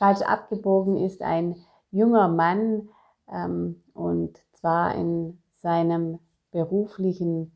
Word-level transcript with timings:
falsch 0.00 0.22
abgebogen 0.22 0.96
ist 0.96 1.20
ein 1.20 1.56
junger 1.92 2.26
Mann 2.26 2.88
ähm, 3.30 3.82
und 3.92 4.40
zwar 4.52 4.94
in 4.94 5.40
seinem 5.52 6.18
beruflichen 6.50 7.52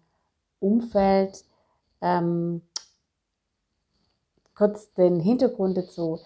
Umfeld. 0.60 1.44
Ähm, 2.02 2.60
kurz 4.54 4.92
den 4.92 5.20
Hintergrund 5.20 5.78
dazu. 5.78 6.20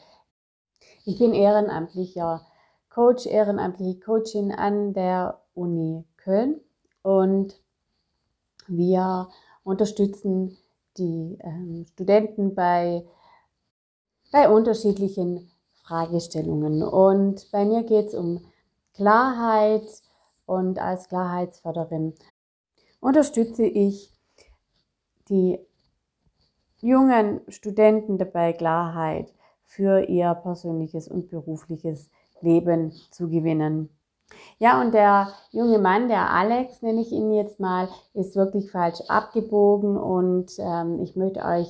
Ich 1.04 1.18
bin 1.18 1.32
ehrenamtlicher 1.32 2.44
Coach, 2.90 3.26
ehrenamtliche 3.26 4.00
Coachin 4.00 4.50
an 4.50 4.92
der 4.92 5.40
Uni 5.54 6.04
Köln 6.16 6.60
und 7.02 7.60
wir 8.66 9.28
unterstützen 9.62 10.58
die 10.96 11.38
ähm, 11.42 11.86
Studenten 11.92 12.56
bei, 12.56 13.06
bei 14.32 14.50
unterschiedlichen 14.50 15.48
Fragestellungen. 15.88 16.82
Und 16.82 17.50
bei 17.50 17.64
mir 17.64 17.82
geht 17.82 18.08
es 18.08 18.14
um 18.14 18.44
Klarheit 18.94 19.86
und 20.46 20.78
als 20.78 21.08
Klarheitsförderin 21.08 22.14
unterstütze 23.00 23.64
ich 23.64 24.12
die 25.28 25.58
jungen 26.80 27.40
Studenten 27.48 28.18
dabei, 28.18 28.52
Klarheit 28.52 29.32
für 29.64 30.00
ihr 30.08 30.34
persönliches 30.34 31.08
und 31.08 31.30
berufliches 31.30 32.10
Leben 32.40 32.92
zu 33.10 33.28
gewinnen. 33.28 33.90
Ja, 34.58 34.80
und 34.80 34.92
der 34.92 35.28
junge 35.52 35.78
Mann, 35.78 36.08
der 36.08 36.30
Alex, 36.30 36.82
nenne 36.82 37.00
ich 37.00 37.12
ihn 37.12 37.32
jetzt 37.32 37.60
mal, 37.60 37.88
ist 38.12 38.36
wirklich 38.36 38.70
falsch 38.70 39.00
abgebogen 39.08 39.96
und 39.96 40.52
ähm, 40.58 41.00
ich 41.00 41.16
möchte 41.16 41.44
euch 41.44 41.68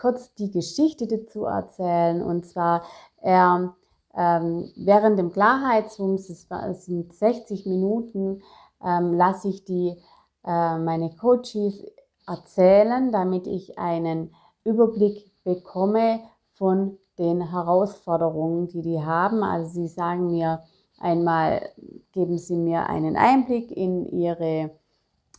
kurz 0.00 0.34
die 0.34 0.50
Geschichte 0.50 1.06
dazu 1.06 1.44
erzählen. 1.44 2.22
Und 2.22 2.46
zwar, 2.46 2.82
er 3.20 3.74
ähm, 4.16 4.70
während 4.76 5.18
dem 5.18 5.30
Klarheitswumms, 5.30 6.30
es, 6.30 6.48
sind 6.84 7.12
60 7.12 7.66
Minuten, 7.66 8.42
ähm, 8.84 9.14
lasse 9.14 9.48
ich 9.48 9.64
die, 9.64 9.96
äh, 10.44 10.78
meine 10.78 11.10
Coaches 11.16 11.84
erzählen, 12.26 13.12
damit 13.12 13.46
ich 13.46 13.78
einen 13.78 14.34
Überblick 14.64 15.30
bekomme 15.44 16.20
von 16.54 16.98
den 17.18 17.50
Herausforderungen, 17.50 18.68
die 18.68 18.82
die 18.82 19.02
haben. 19.02 19.42
Also 19.42 19.82
sie 19.82 19.88
sagen 19.88 20.30
mir 20.30 20.62
einmal, 20.98 21.70
geben 22.12 22.38
sie 22.38 22.56
mir 22.56 22.86
einen 22.86 23.16
Einblick 23.16 23.70
in 23.70 24.06
ihre 24.06 24.70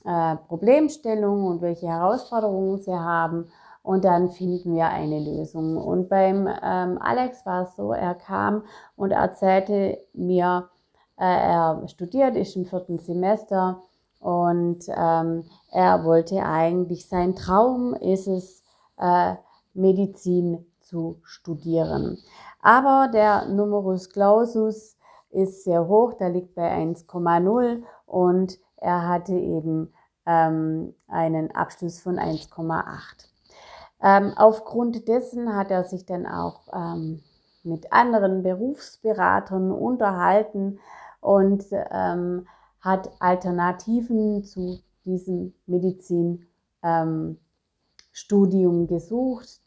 äh, 0.06 0.36
Problemstellung 0.48 1.46
und 1.46 1.62
welche 1.62 1.88
Herausforderungen 1.88 2.80
sie 2.82 2.96
haben 2.96 3.48
und 3.84 4.06
dann 4.06 4.30
finden 4.30 4.76
wir 4.76 4.88
eine 4.88 5.20
Lösung. 5.20 5.78
Und 5.78 6.10
beim 6.10 6.48
ähm, 6.48 6.98
Alex 7.02 7.46
war 7.46 7.64
es 7.64 7.76
so, 7.76 7.94
er 7.94 8.16
kam 8.16 8.64
und 8.96 9.12
erzählte 9.12 9.98
mir, 10.14 10.70
äh, 11.18 11.24
er 11.24 11.88
studiert, 11.88 12.36
ist 12.36 12.56
im 12.56 12.66
vierten 12.66 13.00
Semester 13.00 13.82
und 14.20 14.86
ähm, 14.88 15.46
er 15.72 16.04
wollte 16.04 16.44
eigentlich, 16.44 17.08
sein 17.08 17.36
Traum 17.36 17.94
ist 17.96 18.28
es, 18.28 18.64
äh, 18.98 19.36
Medizin 19.74 20.66
zu 20.82 21.20
studieren. 21.24 22.18
Aber 22.62 23.10
der 23.12 23.46
Numerus 23.48 24.10
Clausus 24.10 24.98
ist 25.30 25.64
sehr 25.64 25.88
hoch, 25.88 26.14
der 26.14 26.30
liegt 26.30 26.56
bei 26.56 26.70
1,0 26.72 27.84
und 28.06 28.60
er 28.76 29.08
hatte 29.08 29.34
eben 29.34 29.94
ähm, 30.26 30.94
einen 31.08 31.52
Abschluss 31.56 32.00
von 32.00 32.18
1,8. 32.20 33.31
Ähm, 34.04 34.34
aufgrund 34.36 35.08
dessen 35.08 35.56
hat 35.56 35.72
er 35.72 35.84
sich 35.84 36.06
dann 36.06 36.26
auch 36.26 36.68
ähm, 36.74 37.22
mit 37.64 37.94
anderen 37.94 38.42
Berufsberatern 38.44 39.72
unterhalten 39.72 40.80
und 41.20 41.66
ähm, 41.72 42.48
hat 42.80 43.12
Alternativen 43.20 44.44
zu 44.44 44.80
diesem 45.06 45.54
Medizinstudium 45.68 47.38
ähm, 48.82 48.88
gesucht, 48.88 49.62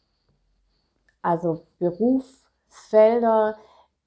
also 1.21 1.65
Berufsfelder, 1.79 3.55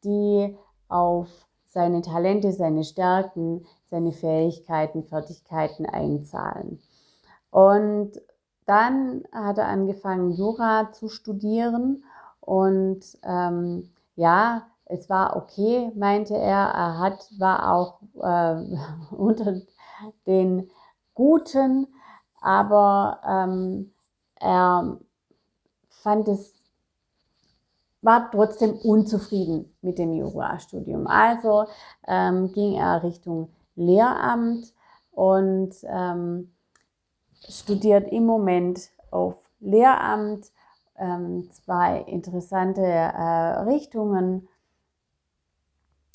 die 0.04 0.56
auf 0.88 1.28
seine 1.66 2.02
Talente, 2.02 2.52
seine 2.52 2.84
Stärken, 2.84 3.66
seine 3.90 4.12
Fähigkeiten, 4.12 5.02
Fertigkeiten 5.04 5.86
einzahlen. 5.86 6.80
Und 7.50 8.12
dann 8.68 9.24
hat 9.32 9.58
er 9.58 9.68
angefangen, 9.68 10.32
Jura 10.32 10.92
zu 10.92 11.08
studieren 11.08 12.04
und 12.40 13.00
ähm, 13.22 13.90
ja, 14.14 14.66
es 14.84 15.08
war 15.08 15.36
okay, 15.36 15.90
meinte 15.94 16.34
er. 16.34 16.68
Er 16.68 16.98
hat, 16.98 17.28
war 17.38 17.72
auch 17.72 18.00
äh, 18.20 19.14
unter 19.14 19.60
den 20.26 20.70
Guten, 21.14 21.88
aber 22.40 23.20
ähm, 23.26 23.92
er 24.36 24.98
fand 25.88 26.28
es, 26.28 26.54
war 28.02 28.30
trotzdem 28.30 28.74
unzufrieden 28.76 29.74
mit 29.82 29.98
dem 29.98 30.12
Jurastudium. 30.12 31.06
Also 31.06 31.66
ähm, 32.06 32.52
ging 32.52 32.74
er 32.74 33.02
Richtung 33.02 33.50
Lehramt 33.76 34.72
und 35.12 35.74
ähm, 35.84 36.52
studiert 37.48 38.10
im 38.12 38.26
Moment 38.26 38.90
auf 39.10 39.36
Lehramt 39.60 40.50
ähm, 40.98 41.48
zwei 41.50 41.98
interessante 42.00 42.82
äh, 42.82 43.60
Richtungen, 43.62 44.48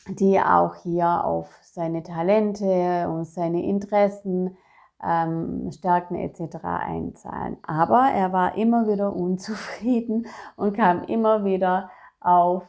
die 0.08 0.40
auch 0.40 0.76
hier 0.76 1.24
auf 1.24 1.50
seine 1.62 2.04
Talente 2.04 3.10
und 3.10 3.26
seine 3.26 3.64
Interessen, 3.64 4.58
ähm, 5.02 5.72
Stärken 5.72 6.16
etc. 6.16 6.58
einzahlen. 6.64 7.58
Aber 7.64 8.10
er 8.14 8.32
war 8.34 8.56
immer 8.58 8.88
wieder 8.88 9.14
unzufrieden 9.14 10.28
und 10.56 10.76
kam 10.76 11.04
immer 11.04 11.46
wieder 11.46 11.90
auf 12.20 12.64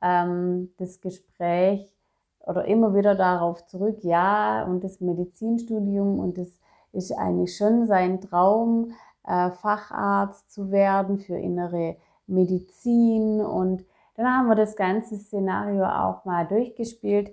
ähm, 0.00 0.72
das 0.78 1.00
Gespräch 1.00 1.92
oder 2.40 2.64
immer 2.66 2.94
wieder 2.94 3.14
darauf 3.14 3.66
zurück, 3.66 3.98
ja, 4.02 4.64
und 4.64 4.84
das 4.84 5.00
Medizinstudium 5.00 6.18
und 6.18 6.36
das 6.36 6.60
ist 6.94 7.12
eigentlich 7.12 7.56
schon 7.56 7.86
sein 7.86 8.20
Traum, 8.20 8.92
äh, 9.26 9.50
Facharzt 9.50 10.52
zu 10.52 10.70
werden 10.70 11.18
für 11.18 11.36
innere 11.36 11.96
Medizin. 12.26 13.40
Und 13.40 13.84
dann 14.16 14.26
haben 14.26 14.48
wir 14.48 14.54
das 14.54 14.76
ganze 14.76 15.16
Szenario 15.16 15.84
auch 15.84 16.24
mal 16.24 16.46
durchgespielt. 16.46 17.32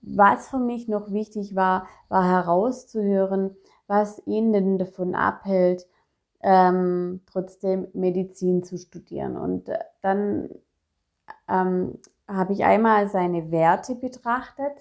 Was 0.00 0.48
für 0.48 0.58
mich 0.58 0.86
noch 0.88 1.10
wichtig 1.10 1.54
war, 1.54 1.86
war 2.08 2.28
herauszuhören, 2.28 3.56
was 3.86 4.22
ihn 4.26 4.52
denn 4.52 4.78
davon 4.78 5.14
abhält, 5.14 5.86
ähm, 6.42 7.22
trotzdem 7.26 7.88
Medizin 7.94 8.62
zu 8.62 8.76
studieren. 8.76 9.36
Und 9.36 9.68
äh, 9.68 9.78
dann 10.02 10.50
ähm, 11.48 11.98
habe 12.28 12.52
ich 12.52 12.64
einmal 12.64 13.08
seine 13.08 13.50
Werte 13.50 13.94
betrachtet, 13.94 14.72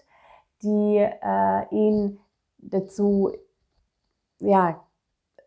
die 0.62 0.98
äh, 0.98 1.70
ihn 1.72 2.20
dazu 2.58 3.32
ja, 4.44 4.84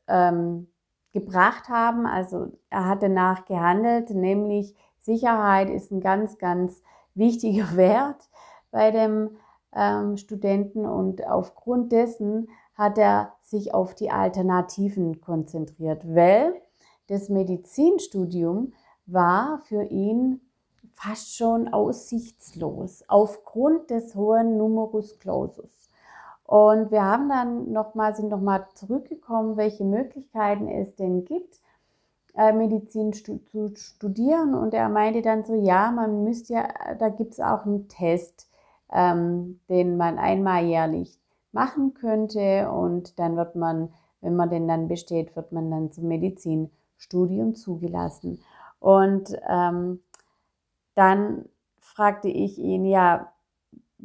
ähm, 0.09 0.69
gebracht 1.13 1.69
haben. 1.69 2.07
Also 2.07 2.53
er 2.71 2.89
hat 2.89 3.03
danach 3.03 3.45
gehandelt, 3.45 4.11
nämlich 4.11 4.75
Sicherheit 4.99 5.71
ist 5.71 5.91
ein 5.91 6.01
ganz, 6.01 6.39
ganz 6.39 6.83
wichtiger 7.15 7.77
Wert 7.77 8.29
bei 8.71 8.91
dem 8.91 9.37
ähm, 9.75 10.17
Studenten 10.17 10.85
und 10.85 11.27
aufgrund 11.27 11.93
dessen 11.93 12.49
hat 12.75 12.99
er 12.99 13.33
sich 13.43 13.73
auf 13.73 13.95
die 13.95 14.11
Alternativen 14.11 15.21
konzentriert, 15.21 16.03
weil 16.05 16.61
das 17.07 17.29
Medizinstudium 17.29 18.73
war 19.07 19.61
für 19.65 19.85
ihn 19.85 20.41
fast 20.93 21.37
schon 21.37 21.69
aussichtslos 21.69 23.05
aufgrund 23.09 23.91
des 23.91 24.15
hohen 24.15 24.57
Numerus 24.57 25.19
Clausus. 25.19 25.86
Und 26.47 26.93
wir 26.93 27.03
haben 27.03 27.29
dann 27.29 27.73
nochmal, 27.73 28.15
sind 28.15 28.29
nochmal 28.29 28.67
zurückgekommen, 28.75 29.57
welche 29.57 29.85
Möglichkeiten 29.85 30.69
es 30.69 30.95
denn 30.95 31.25
gibt, 31.25 31.61
äh, 32.37 32.53
Medizin 32.53 33.13
zu 33.13 33.41
studieren. 33.75 34.55
Und 34.55 34.73
er 34.73 34.89
meinte 34.89 35.23
dann 35.23 35.45
so, 35.45 35.55
ja, 35.55 35.91
man 35.91 36.23
müsste 36.23 36.55
ja, 36.55 36.69
da 36.99 37.09
gibt 37.09 37.33
es 37.33 37.41
auch 37.41 37.67
einen 37.67 37.89
Test, 37.89 38.49
ähm, 38.93 39.59
den 39.69 39.97
man 39.97 40.19
einmal 40.19 40.65
jährlich 40.65 41.19
machen 41.51 41.95
könnte. 41.95 42.71
Und 42.71 43.19
dann 43.19 43.37
wird 43.37 43.57
man, 43.57 43.93
wenn 44.21 44.37
man 44.37 44.51
den 44.51 44.69
dann 44.69 44.87
besteht, 44.87 45.35
wird 45.35 45.51
man 45.51 45.69
dann 45.71 45.91
zum 45.91 46.07
Medizinstudium 46.07 47.57
zugelassen. 47.57 48.41
Und 48.79 49.37
ähm, 49.49 50.01
dann 50.95 51.47
fragte 51.79 52.29
ich 52.29 52.59
ihn, 52.59 52.85
ja, 52.85 53.33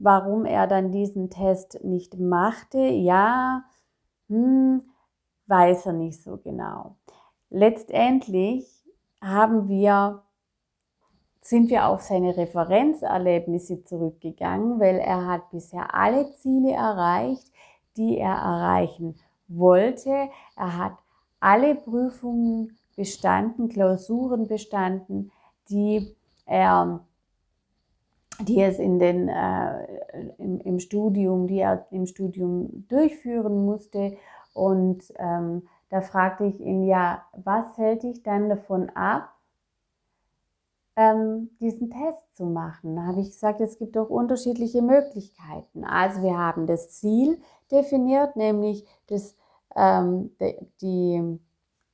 warum 0.02 0.46
er 0.46 0.68
dann 0.68 0.92
diesen 0.92 1.30
Test 1.30 1.84
nicht 1.84 2.18
machte, 2.20 2.80
ja, 2.80 3.64
hm, 4.28 4.82
weiß 5.48 5.88
er 5.88 5.94
nicht 5.94 6.22
so 6.24 6.38
genau. 6.38 6.96
Letztendlich 7.50 8.68
haben 9.22 9.68
wir 9.68 10.24
sind 11.44 11.72
wir 11.72 11.88
auf 11.88 12.02
seine 12.02 12.38
Referenzerlebnisse 12.38 13.84
zurückgegangen, 13.84 14.80
weil 14.80 15.00
er 15.00 15.26
hat 15.26 15.50
bisher 15.50 15.96
alle 15.96 16.32
Ziele 16.34 16.72
erreicht, 16.72 17.52
die 17.98 18.20
er 18.20 18.36
erreichen 18.36 19.16
wollte. 19.48 20.30
Er 20.56 20.78
hat 20.78 20.98
alle 21.40 21.76
Prüfungen 21.76 22.78
bestanden, 22.96 23.70
Klausuren 23.70 24.48
bestanden, 24.48 25.32
die 25.70 26.16
er 26.46 27.04
die 28.48 28.62
es 28.62 28.80
in 28.80 29.00
den, 29.00 29.30
äh, 29.30 29.86
im, 30.38 30.60
im, 30.62 30.80
Studium, 30.80 31.48
die 31.48 31.60
er 31.60 31.86
im 31.92 32.06
Studium 32.06 32.86
durchführen 32.88 33.66
musste. 33.66 34.18
Und 34.54 35.14
ähm, 35.18 35.64
da 35.90 36.02
fragte 36.02 36.46
ich 36.46 36.60
ihn, 36.60 36.84
ja, 36.84 37.24
was 37.34 37.78
hält 37.78 38.04
dich 38.04 38.24
dann 38.24 38.50
davon 38.50 38.90
ab, 38.92 39.34
ähm, 40.96 41.50
diesen 41.60 41.90
Test 41.90 42.36
zu 42.36 42.46
machen? 42.46 42.96
Da 42.96 43.04
habe 43.04 43.22
ich 43.22 43.32
gesagt, 43.32 43.62
es 43.62 43.78
gibt 43.78 43.98
auch 43.98 44.10
unterschiedliche 44.10 44.82
Möglichkeiten. 44.82 45.84
Also 45.84 46.22
wir 46.22 46.38
haben 46.38 46.68
das 46.68 46.92
Ziel 46.92 47.40
definiert, 47.72 48.36
nämlich 48.36 48.86
das, 49.08 49.36
ähm, 49.76 50.32
die, 50.82 51.40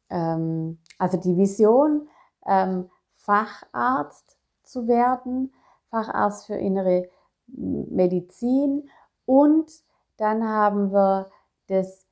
ähm, 0.10 0.78
also 0.98 1.18
die 1.18 1.38
Vision, 1.38 2.08
ähm, 2.46 2.90
Facharzt 3.14 4.38
zu 4.64 4.88
werden 4.88 5.52
Facharzt 5.90 6.48
für 6.48 6.56
innere 6.56 7.10
Medizin 7.48 8.90
und 9.26 9.72
dann 10.18 10.44
haben 10.44 10.92
wir 10.92 11.30
das 11.68 12.06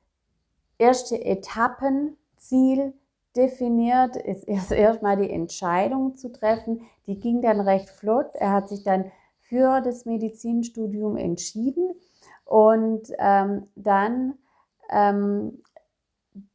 erste 0.78 1.22
Etappenziel 1.22 2.94
definiert, 3.36 4.16
ist 4.16 4.44
erst 4.48 4.72
erstmal 4.72 5.16
die 5.16 5.30
Entscheidung 5.30 6.16
zu 6.16 6.32
treffen. 6.32 6.82
Die 7.06 7.20
ging 7.20 7.42
dann 7.42 7.60
recht 7.60 7.90
flott. 7.90 8.30
Er 8.34 8.52
hat 8.52 8.68
sich 8.68 8.82
dann 8.82 9.10
für 9.40 9.80
das 9.80 10.06
Medizinstudium 10.06 11.16
entschieden 11.16 11.94
und 12.44 13.12
ähm, 13.18 13.68
dann, 13.76 14.34
ähm, 14.90 15.62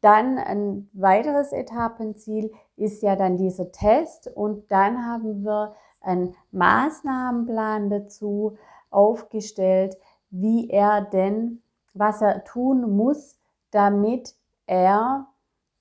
dann 0.02 0.38
ein 0.38 0.90
weiteres 0.94 1.54
Etappenziel 1.54 2.52
ist 2.76 3.02
ja 3.02 3.16
dann 3.16 3.38
dieser 3.38 3.72
Test 3.72 4.28
und 4.28 4.72
dann 4.72 5.06
haben 5.06 5.44
wir 5.44 5.76
einen 6.02 6.36
Maßnahmenplan 6.52 7.90
dazu 7.90 8.58
aufgestellt, 8.90 9.98
wie 10.30 10.70
er 10.70 11.02
denn, 11.02 11.62
was 11.94 12.22
er 12.22 12.44
tun 12.44 12.96
muss, 12.96 13.38
damit 13.72 14.36
er 14.66 15.28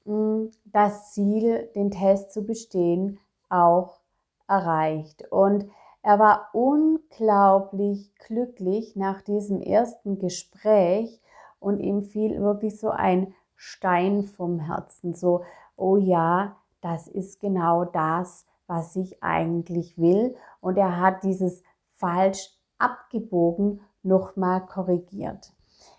hm, 0.05 0.51
das 0.65 1.13
Ziel, 1.13 1.71
den 1.75 1.91
Test 1.91 2.33
zu 2.33 2.43
bestehen, 2.43 3.19
auch 3.49 4.01
erreicht. 4.49 5.31
Und 5.31 5.67
er 6.03 6.19
war 6.19 6.49
unglaublich 6.53 8.15
glücklich 8.17 8.97
nach 8.97 9.21
diesem 9.23 9.61
ersten 9.61 10.19
Gespräch 10.19 11.21
und 11.59 11.79
ihm 11.81 12.03
fiel 12.03 12.41
wirklich 12.41 12.79
so 12.79 12.91
ein 12.91 13.35
Stein 13.55 14.25
vom 14.25 14.61
Herzen, 14.61 15.15
so, 15.15 15.45
oh 15.77 15.97
ja, 15.97 16.57
das 16.81 17.07
ist 17.09 17.41
genau 17.41 17.85
das, 17.85 18.47
was 18.71 18.97
ich 18.97 19.23
eigentlich 19.23 19.99
will. 19.99 20.35
Und 20.61 20.79
er 20.79 21.01
hat 21.01 21.25
dieses 21.25 21.63
falsch 21.97 22.57
abgebogen 22.79 23.81
nochmal 24.03 24.65
korrigiert. 24.65 25.53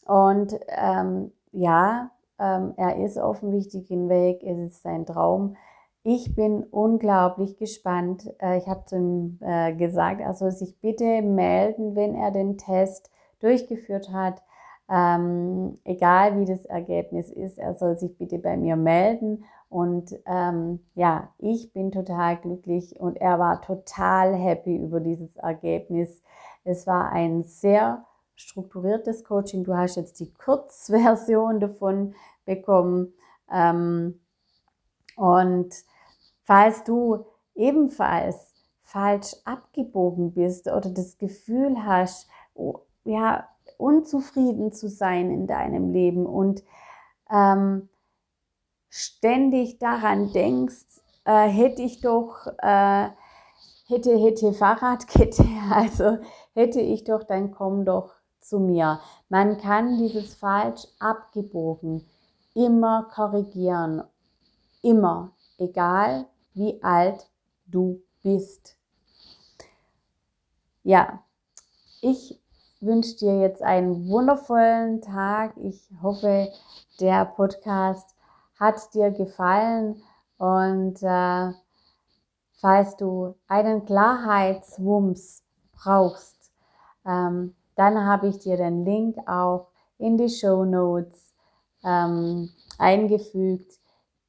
Und 0.06 0.59
ähm, 0.68 1.31
ja, 1.51 2.12
ähm, 2.39 2.74
er 2.77 3.03
ist 3.03 3.18
auf 3.19 3.41
dem 3.41 3.51
wichtigen 3.51 4.09
Weg, 4.09 4.44
es 4.44 4.57
ist 4.57 4.83
sein 4.83 5.06
Traum. 5.06 5.56
Ich 6.03 6.33
bin 6.33 6.63
unglaublich 6.63 7.57
gespannt. 7.57 8.33
Äh, 8.41 8.57
ich 8.57 8.68
habe 8.68 8.86
zu 8.86 8.95
ihm 8.95 9.39
äh, 9.41 9.74
gesagt, 9.74 10.21
er 10.21 10.33
soll 10.33 10.51
sich 10.51 10.80
bitte 10.80 11.21
melden, 11.21 11.95
wenn 11.95 12.15
er 12.15 12.31
den 12.31 12.57
Test 12.57 13.12
durchgeführt 13.39 14.12
hat. 14.12 14.41
Ähm, 14.89 15.77
egal 15.83 16.39
wie 16.39 16.45
das 16.45 16.65
Ergebnis 16.65 17.30
ist, 17.30 17.59
er 17.59 17.75
soll 17.75 17.97
sich 17.97 18.18
bitte 18.18 18.39
bei 18.39 18.57
mir 18.57 18.75
melden. 18.75 19.44
Und 19.69 20.15
ähm, 20.25 20.80
ja, 20.95 21.30
ich 21.38 21.74
bin 21.74 21.91
total 21.91 22.38
glücklich 22.38 23.00
und 23.00 23.18
er 23.18 23.38
war 23.38 23.62
total 23.62 24.33
happy 24.33 24.75
über 24.75 25.00
dieses 25.00 25.36
Ergebnis. 25.36 26.24
Es 26.63 26.88
war 26.88 27.12
ein 27.12 27.44
sehr 27.44 28.03
strukturiertes 28.39 29.24
Coaching. 29.24 29.63
Du 29.63 29.75
hast 29.75 29.97
jetzt 29.97 30.19
die 30.19 30.33
Kurzversion 30.33 31.59
davon 31.59 32.15
bekommen. 32.45 33.13
Ähm, 33.51 34.19
und 35.15 35.75
falls 36.44 36.83
du 36.86 37.25
ebenfalls 37.53 38.53
falsch 38.81 39.36
abgebogen 39.44 40.33
bist 40.33 40.68
oder 40.68 40.89
das 40.89 41.18
Gefühl 41.18 41.83
hast, 41.83 42.27
oh, 42.53 42.80
ja, 43.03 43.47
unzufrieden 43.77 44.71
zu 44.71 44.89
sein 44.89 45.30
in 45.31 45.45
deinem 45.45 45.91
Leben 45.91 46.25
und 46.25 46.63
ähm, 47.30 47.89
ständig 48.89 49.77
daran 49.80 50.31
denkst, 50.31 51.01
äh, 51.25 51.47
hätte 51.47 51.81
ich 51.81 52.01
doch, 52.01 52.47
äh, 52.59 53.09
hätte, 53.88 54.18
hätte 54.18 54.53
Fahrradkette, 54.53 55.45
also 55.71 56.18
hätte 56.53 56.80
ich 56.80 57.03
doch, 57.03 57.24
dann 57.24 57.51
komm 57.51 57.86
doch 57.86 58.19
zu 58.50 58.60
mir. 58.60 59.00
Man 59.30 59.57
kann 59.57 59.98
dieses 59.98 60.36
falsch 60.36 60.88
abgebogen 61.00 62.04
immer 62.54 63.07
korrigieren. 63.13 64.04
Immer, 64.81 65.31
egal 65.57 66.25
wie 66.54 66.81
alt 66.84 67.30
du 67.68 68.01
bist. 68.24 68.78
Ja, 70.84 71.24
ich 72.01 72.42
wünsche 72.80 73.18
dir 73.18 73.40
jetzt 73.42 73.62
einen 73.62 74.07
wundervollen 74.07 75.01
Tag. 75.01 75.56
Ich 75.57 75.90
hoffe, 76.01 76.50
der 77.00 77.25
Podcast 77.25 78.16
hat 78.60 78.94
dir 78.94 79.12
gefallen 79.12 80.01
und 80.38 81.01
äh, 81.01 81.54
falls 82.54 82.96
du 82.98 83.36
einen 83.48 83.86
Klarheitswumms 83.86 85.44
brauchst, 85.74 86.51
ähm, 87.06 87.56
dann 87.79 88.05
habe 88.05 88.27
ich 88.27 88.39
dir 88.39 88.57
den 88.57 88.83
Link 88.83 89.17
auch 89.25 89.67
in 89.98 90.17
die 90.17 90.29
Show 90.29 90.65
Notes 90.65 91.33
ähm, 91.83 92.50
eingefügt. 92.77 93.79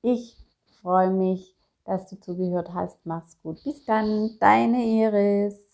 Ich 0.02 0.36
freue 0.80 1.10
mich, 1.10 1.56
dass 1.84 2.08
du 2.08 2.20
zugehört 2.20 2.72
hast. 2.72 3.04
Mach's 3.04 3.36
gut. 3.42 3.62
Bis 3.64 3.84
dann, 3.84 4.38
deine 4.38 4.84
Iris. 4.84 5.69